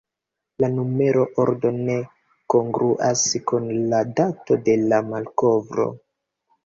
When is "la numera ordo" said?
0.63-1.71